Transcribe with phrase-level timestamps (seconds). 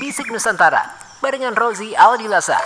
[0.00, 0.90] Bisik Nusantara
[1.22, 2.58] barengan Rozi Aldilasa.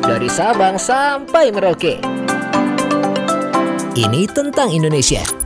[0.00, 2.00] Dari Sabang sampai Merauke.
[3.92, 5.41] Ini tentang Indonesia.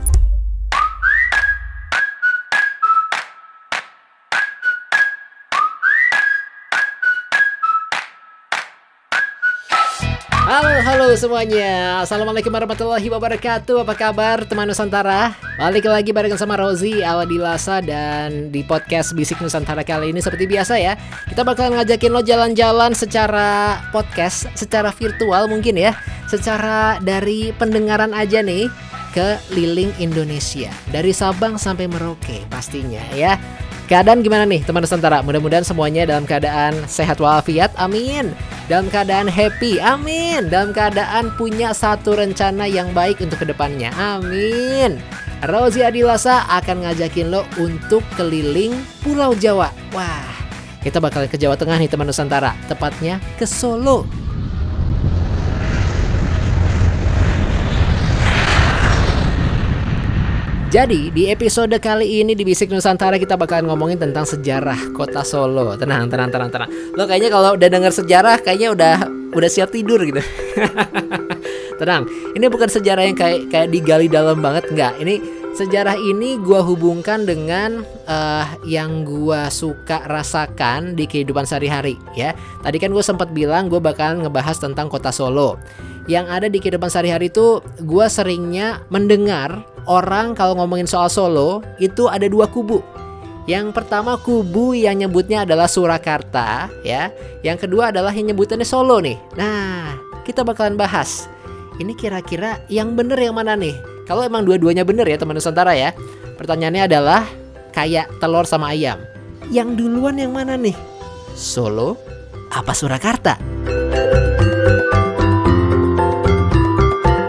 [10.47, 11.99] Halo, halo semuanya.
[12.07, 13.83] Assalamualaikum warahmatullahi wabarakatuh.
[13.83, 15.35] Apa kabar teman Nusantara?
[15.59, 20.79] Balik lagi barengan sama Rozi Awadilasa dan di podcast Bisik Nusantara kali ini seperti biasa
[20.79, 20.95] ya.
[21.27, 25.99] Kita bakal ngajakin lo jalan-jalan secara podcast, secara virtual mungkin ya.
[26.31, 28.71] Secara dari pendengaran aja nih
[29.11, 30.71] ke liling Indonesia.
[30.95, 33.35] Dari Sabang sampai Merauke pastinya ya.
[33.87, 35.23] Keadaan gimana nih teman Nusantara?
[35.23, 38.35] Mudah-mudahan semuanya dalam keadaan sehat walafiat, amin.
[38.67, 40.51] Dalam keadaan happy, amin.
[40.51, 44.99] Dalam keadaan punya satu rencana yang baik untuk ke depannya, amin.
[45.47, 48.75] Rozi Adilasa akan ngajakin lo untuk keliling
[49.07, 49.71] Pulau Jawa.
[49.95, 50.35] Wah,
[50.83, 54.26] kita bakal ke Jawa Tengah nih teman Nusantara, tepatnya ke Solo.
[60.77, 65.73] Jadi di episode kali ini di Bisik Nusantara kita bakalan ngomongin tentang sejarah kota Solo.
[65.73, 66.69] Tenang, tenang, tenang, tenang.
[66.93, 68.95] Lo kayaknya kalau udah denger sejarah kayaknya udah
[69.33, 70.21] udah siap tidur gitu.
[71.81, 72.05] tenang,
[72.37, 74.93] ini bukan sejarah yang kayak kayak digali dalam banget enggak.
[75.01, 75.17] Ini
[75.57, 82.37] sejarah ini gua hubungkan dengan uh, yang gua suka rasakan di kehidupan sehari-hari ya.
[82.61, 85.57] Tadi kan gue sempat bilang gue bakalan ngebahas tentang kota Solo.
[86.05, 92.05] Yang ada di kehidupan sehari-hari itu gue seringnya mendengar orang kalau ngomongin soal Solo itu
[92.05, 92.85] ada dua kubu.
[93.49, 97.09] Yang pertama kubu yang nyebutnya adalah Surakarta ya.
[97.41, 99.17] Yang kedua adalah yang nyebutannya Solo nih.
[99.39, 101.25] Nah, kita bakalan bahas.
[101.81, 103.96] Ini kira-kira yang bener yang mana nih?
[104.07, 105.91] Kalau emang dua-duanya bener ya teman Nusantara ya.
[106.39, 107.27] Pertanyaannya adalah
[107.75, 109.03] kayak telur sama ayam.
[109.51, 110.73] Yang duluan yang mana nih?
[111.35, 111.99] Solo
[112.47, 113.35] apa Surakarta?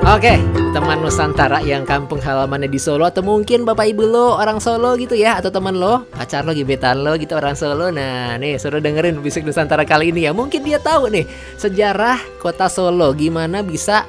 [0.09, 0.41] Oke,
[0.71, 5.19] teman Nusantara yang kampung halamannya di Solo atau mungkin bapak ibu lo orang Solo gitu
[5.19, 7.91] ya atau teman lo, pacar lo, gebetan lo gitu orang Solo.
[7.91, 10.33] Nah, nih suruh dengerin bisik Nusantara kali ini ya.
[10.33, 11.27] Mungkin dia tahu nih
[11.59, 14.07] sejarah kota Solo gimana bisa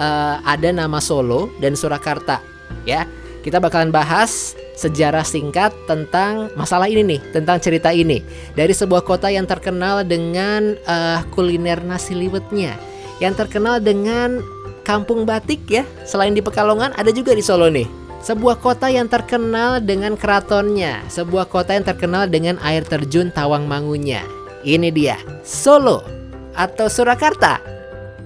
[0.00, 2.40] uh, ada nama Solo dan Surakarta
[2.88, 3.04] ya.
[3.40, 8.20] Kita bakalan bahas sejarah singkat tentang masalah ini nih, tentang cerita ini
[8.52, 12.76] dari sebuah kota yang terkenal dengan uh, kuliner nasi liwetnya,
[13.16, 14.44] yang terkenal dengan
[14.84, 15.88] kampung batik ya.
[16.04, 17.88] Selain di Pekalongan ada juga di Solo nih.
[18.20, 24.20] Sebuah kota yang terkenal dengan keratonnya, sebuah kota yang terkenal dengan air terjun Tawangmangunya.
[24.60, 26.04] Ini dia, Solo
[26.52, 27.64] atau Surakarta.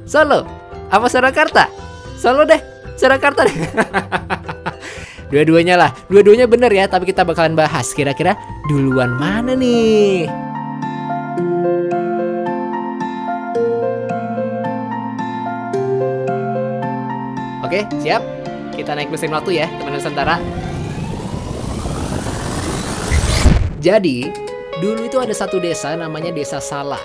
[0.03, 1.69] Solo apa Surakarta?
[2.17, 2.61] Solo deh,
[2.97, 3.55] Surakarta deh.
[5.35, 8.39] Dua-duanya lah, dua-duanya bener ya, tapi kita bakalan bahas kira-kira
[8.71, 10.31] duluan mana nih?
[17.67, 18.23] Oke, siap?
[18.79, 20.39] Kita naik mesin waktu ya, teman Nusantara.
[23.83, 24.31] Jadi,
[24.79, 27.03] dulu itu ada satu desa namanya Desa Sala.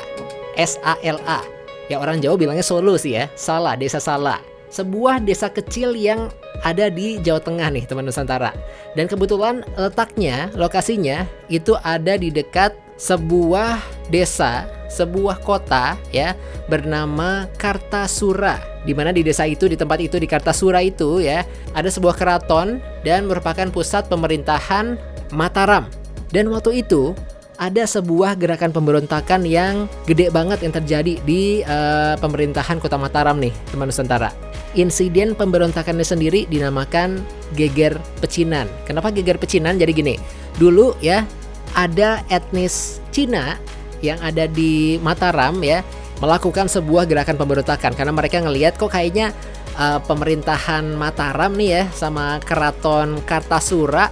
[0.54, 1.59] S-A-L-A.
[1.90, 3.28] Ya orang Jawa bilangnya Solo sih ya.
[3.34, 4.40] Sala, Desa Sala.
[4.70, 6.30] Sebuah desa kecil yang
[6.62, 8.54] ada di Jawa Tengah nih, teman Nusantara.
[8.94, 13.82] Dan kebetulan letaknya, lokasinya itu ada di dekat sebuah
[14.14, 16.38] desa, sebuah kota ya
[16.70, 18.62] bernama Kartasura.
[18.86, 21.42] Di mana di desa itu, di tempat itu di Kartasura itu ya,
[21.74, 25.02] ada sebuah keraton dan merupakan pusat pemerintahan
[25.34, 25.90] Mataram.
[26.30, 27.18] Dan waktu itu
[27.60, 33.52] ada sebuah gerakan pemberontakan yang gede banget yang terjadi di uh, pemerintahan Kota Mataram nih,
[33.76, 34.32] teman Nusantara.
[34.80, 37.20] Insiden pemberontakannya sendiri dinamakan
[37.60, 38.72] geger pecinan.
[38.88, 39.76] Kenapa geger pecinan?
[39.76, 40.16] Jadi gini,
[40.56, 41.28] dulu ya
[41.76, 43.60] ada etnis Cina
[44.00, 45.84] yang ada di Mataram ya
[46.24, 49.36] melakukan sebuah gerakan pemberontakan karena mereka ngelihat kok kayaknya
[49.76, 54.08] uh, pemerintahan Mataram nih ya sama keraton Kartasura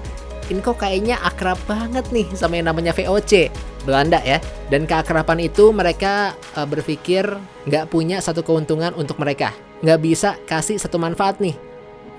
[0.47, 3.51] ini kok kayaknya akrab banget nih sama yang namanya VOC
[3.83, 4.39] Belanda ya.
[4.67, 7.23] Dan keakraban itu mereka uh, berpikir
[7.67, 9.55] nggak punya satu keuntungan untuk mereka.
[9.83, 11.55] Nggak bisa kasih satu manfaat nih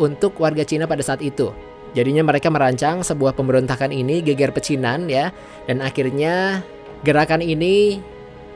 [0.00, 1.52] untuk warga Cina pada saat itu.
[1.96, 5.32] Jadinya mereka merancang sebuah pemberontakan ini geger pecinan ya.
[5.64, 6.64] Dan akhirnya
[7.04, 8.00] gerakan ini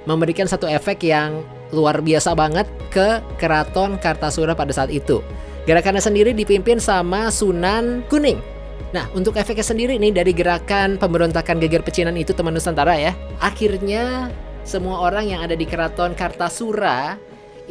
[0.05, 1.41] memberikan satu efek yang
[1.73, 5.25] luar biasa banget ke keraton Kartasura pada saat itu.
[5.65, 8.52] Gerakannya sendiri dipimpin sama Sunan Kuning.
[8.93, 13.17] Nah, untuk efeknya sendiri nih dari gerakan pemberontakan geger pecinan itu teman Nusantara ya.
[13.41, 14.29] Akhirnya
[14.63, 17.17] semua orang yang ada di keraton Kartasura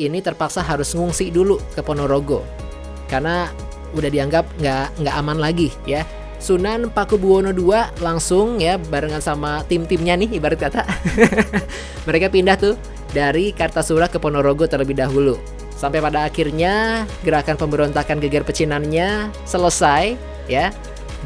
[0.01, 2.41] ini terpaksa harus ngungsi dulu ke Ponorogo.
[3.05, 3.53] Karena
[3.93, 6.07] udah dianggap nggak nggak aman lagi ya
[6.41, 10.81] Sunan Pakubuwono II langsung ya barengan sama tim-timnya nih ibarat kata.
[12.09, 12.73] Mereka pindah tuh
[13.13, 15.37] dari Kartasura ke Ponorogo terlebih dahulu.
[15.77, 20.17] Sampai pada akhirnya gerakan pemberontakan geger pecinannya selesai
[20.49, 20.73] ya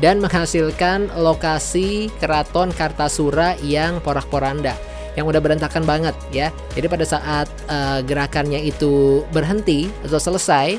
[0.04, 4.76] dan menghasilkan lokasi keraton Kartasura yang porak-poranda
[5.16, 6.52] yang udah berantakan banget ya.
[6.76, 10.78] Jadi pada saat uh, gerakannya itu berhenti atau selesai,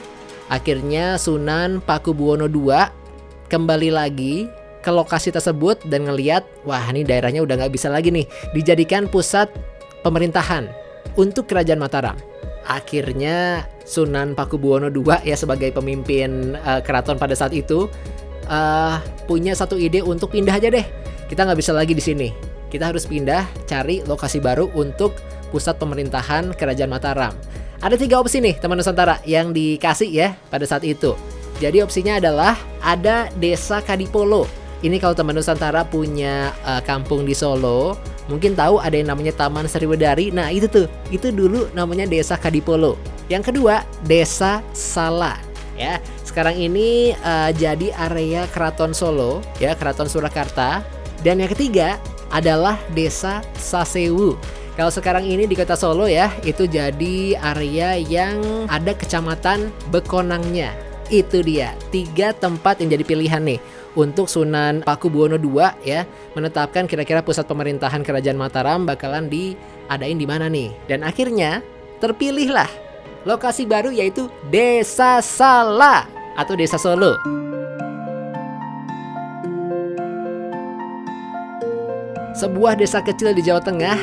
[0.52, 2.70] akhirnya Sunan Pakubuwono II
[3.48, 4.46] kembali lagi
[4.84, 9.50] ke lokasi tersebut dan ngeliat wah ini daerahnya udah nggak bisa lagi nih dijadikan pusat
[10.06, 10.70] pemerintahan
[11.18, 12.16] untuk kerajaan Mataram.
[12.66, 17.88] Akhirnya Sunan Pakubuwono II ya sebagai pemimpin uh, keraton pada saat itu
[18.46, 20.86] uh, punya satu ide untuk pindah aja deh.
[21.26, 22.28] Kita nggak bisa lagi di sini.
[22.66, 25.14] Kita harus pindah cari lokasi baru untuk
[25.54, 27.34] pusat pemerintahan kerajaan Mataram.
[27.78, 31.14] Ada tiga opsi nih teman Nusantara yang dikasih ya pada saat itu.
[31.56, 34.44] Jadi opsinya adalah ada Desa Kadipolo.
[34.84, 37.96] Ini kalau teman Nusantara punya uh, kampung di Solo,
[38.28, 40.28] mungkin tahu ada yang namanya Taman Sriwedari.
[40.28, 40.86] Nah, itu tuh.
[41.08, 43.00] Itu dulu namanya Desa Kadipolo.
[43.32, 45.40] Yang kedua, Desa Sala.
[45.80, 46.00] Ya,
[46.36, 50.84] sekarang ini uh, jadi area Keraton Solo, ya, Keraton Surakarta.
[51.24, 51.96] Dan yang ketiga
[52.28, 54.36] adalah Desa Sasewu.
[54.76, 60.76] Kalau sekarang ini di kota Solo ya, itu jadi area yang ada kecamatan Bekonangnya.
[61.08, 63.56] Itu dia, tiga tempat yang jadi pilihan nih
[63.96, 66.04] untuk Sunan Pakubuwono II ya
[66.36, 70.68] menetapkan kira-kira pusat pemerintahan kerajaan Mataram bakalan diadain di mana nih.
[70.84, 71.64] Dan akhirnya
[71.96, 72.68] terpilihlah
[73.24, 77.16] lokasi baru yaitu Desa Sala atau Desa Solo.
[82.36, 83.96] Sebuah desa kecil di Jawa Tengah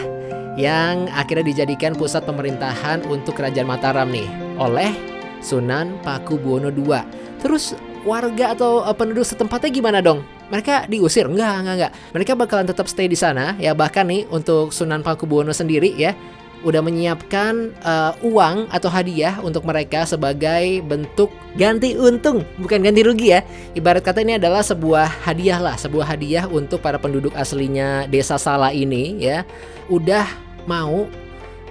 [0.57, 4.25] yang akhirnya dijadikan pusat pemerintahan untuk kerajaan Mataram nih
[4.57, 4.89] oleh
[5.37, 6.97] Sunan Pakubuwono II.
[7.41, 7.77] Terus
[8.07, 10.25] warga atau uh, penduduk setempatnya gimana dong?
[10.49, 11.29] Mereka diusir?
[11.29, 11.91] Enggak, enggak, enggak.
[12.13, 13.77] Mereka bakalan tetap stay di sana ya.
[13.77, 16.17] Bahkan nih untuk Sunan Pakubuwono sendiri ya
[16.63, 21.29] udah menyiapkan uh, uang atau hadiah untuk mereka sebagai bentuk
[21.59, 23.43] ganti untung, bukan ganti rugi ya.
[23.75, 28.71] Ibarat kata ini adalah sebuah hadiah lah, sebuah hadiah untuk para penduduk aslinya Desa Sala
[28.71, 29.43] ini ya.
[29.91, 30.25] Udah
[30.65, 31.05] mau,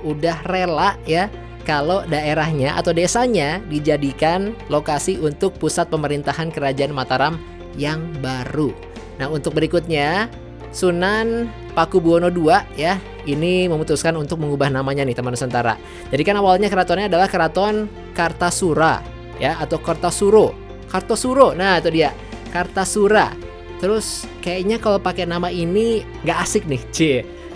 [0.04, 7.40] udah rela ya kalau daerahnya atau desanya dijadikan lokasi untuk pusat pemerintahan kerajaan Mataram
[7.78, 8.74] yang baru.
[9.16, 10.26] Nah, untuk berikutnya
[10.72, 12.96] Sunan Pakubuwono II ya,
[13.28, 15.76] ini memutuskan untuk mengubah namanya nih teman Nusantara.
[16.08, 19.04] Jadi kan awalnya keratonnya adalah Keraton Kartasura
[19.36, 20.56] ya atau Kartasuro.
[20.88, 21.56] Kartosuro.
[21.56, 22.12] Nah, itu dia.
[22.52, 23.32] Kartasura.
[23.80, 26.98] Terus kayaknya kalau pakai nama ini nggak asik nih, C.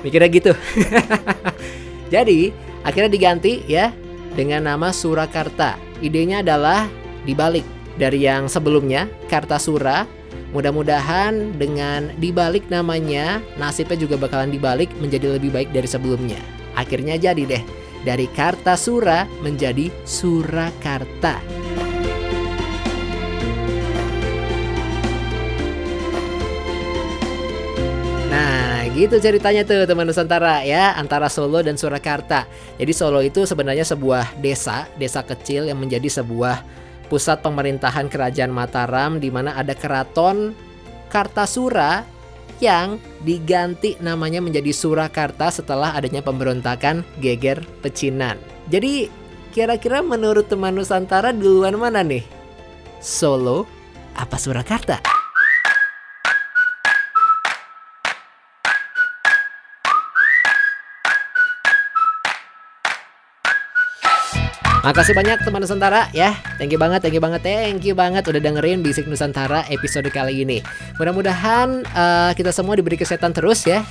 [0.01, 0.53] Mikirnya gitu.
[2.15, 3.91] Jadi Akhirnya diganti ya
[4.39, 5.75] dengan nama Surakarta.
[5.99, 6.87] Idenya adalah
[7.27, 7.67] dibalik
[7.99, 10.07] dari yang sebelumnya Kartasura.
[10.55, 16.41] Mudah-mudahan dengan dibalik namanya nasibnya juga bakalan dibalik menjadi lebih baik dari sebelumnya.
[16.77, 17.63] Akhirnya jadi deh
[18.05, 21.57] dari Kartasura menjadi Surakarta.
[28.97, 32.49] gitu ceritanya tuh teman Nusantara ya antara Solo dan Surakarta.
[32.81, 36.65] Jadi Solo itu sebenarnya sebuah desa, desa kecil yang menjadi sebuah
[37.07, 40.53] pusat pemerintahan kerajaan Mataram di mana ada keraton
[41.07, 42.03] Kartasura
[42.59, 48.41] yang diganti namanya menjadi Surakarta setelah adanya pemberontakan Geger Pecinan.
[48.69, 49.09] Jadi
[49.53, 52.25] kira-kira menurut teman Nusantara duluan mana nih?
[53.01, 53.69] Solo
[54.17, 55.16] apa Surakarta?
[64.87, 66.31] Makasih banyak teman Nusantara ya.
[66.63, 70.47] Thank you banget, thank you banget, thank you banget udah dengerin Bisik Nusantara episode kali
[70.47, 70.63] ini.
[70.95, 73.83] Mudah-mudahan uh, kita semua diberi kesehatan terus ya.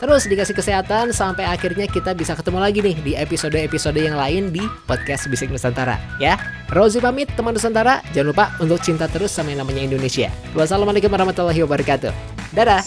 [0.00, 4.64] Terus dikasih kesehatan sampai akhirnya kita bisa ketemu lagi nih di episode-episode yang lain di
[4.88, 6.40] podcast Bisik Nusantara ya.
[6.72, 10.32] Rozi pamit teman Nusantara, jangan lupa untuk cinta terus sama yang namanya Indonesia.
[10.56, 12.16] Wassalamualaikum warahmatullahi wabarakatuh.
[12.56, 12.80] Dadah.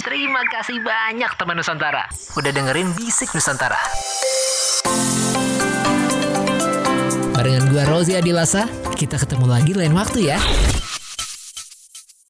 [0.00, 2.08] Terima kasih banyak teman Nusantara
[2.40, 3.76] udah dengerin Bisik Nusantara.
[7.72, 8.68] Gue Rozi Adilasa,
[9.00, 10.36] kita ketemu lagi lain waktu ya.